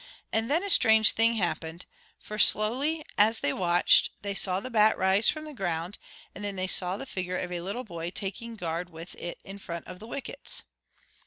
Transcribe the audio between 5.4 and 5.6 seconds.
the